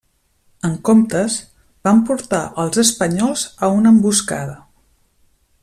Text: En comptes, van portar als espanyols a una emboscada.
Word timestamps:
En 0.69 0.71
comptes, 0.87 1.35
van 1.89 2.01
portar 2.07 2.41
als 2.63 2.81
espanyols 2.85 3.45
a 3.67 3.71
una 3.81 3.93
emboscada. 3.97 4.57